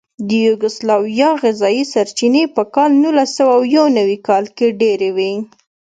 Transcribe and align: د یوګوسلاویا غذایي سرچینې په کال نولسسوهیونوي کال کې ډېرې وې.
د 0.27 0.29
یوګوسلاویا 0.47 1.29
غذایي 1.43 1.83
سرچینې 1.93 2.43
په 2.55 2.63
کال 2.75 2.91
نولسسوهیونوي 3.01 4.17
کال 4.27 4.45
کې 4.55 4.67
ډېرې 4.81 5.09
وې. 5.15 5.31